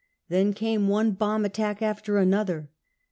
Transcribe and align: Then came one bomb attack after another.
Then 0.29 0.53
came 0.55 0.87
one 0.87 1.11
bomb 1.11 1.45
attack 1.45 1.83
after 1.83 2.17
another. 2.17 2.71